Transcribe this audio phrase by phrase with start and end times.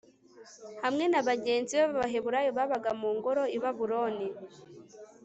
[0.83, 4.27] hamwe na bagenzi be b'abaheburayo babaga mu ngoro i babuloni..